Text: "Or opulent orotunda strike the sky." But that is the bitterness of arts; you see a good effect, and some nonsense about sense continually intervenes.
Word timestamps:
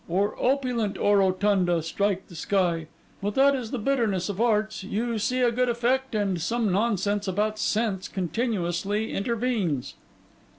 "Or 0.09 0.35
opulent 0.43 0.97
orotunda 0.97 1.83
strike 1.83 2.27
the 2.27 2.33
sky." 2.35 2.87
But 3.21 3.35
that 3.35 3.53
is 3.53 3.69
the 3.69 3.77
bitterness 3.77 4.29
of 4.29 4.41
arts; 4.41 4.83
you 4.83 5.19
see 5.19 5.41
a 5.41 5.51
good 5.51 5.69
effect, 5.69 6.15
and 6.15 6.41
some 6.41 6.71
nonsense 6.71 7.27
about 7.27 7.59
sense 7.59 8.07
continually 8.07 9.13
intervenes. 9.13 9.93